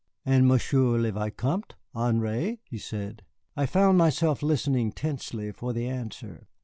[0.25, 3.23] "And Monsieur le Vicomte Henri?" he said.
[3.55, 6.47] I found myself listening tensely for the answer.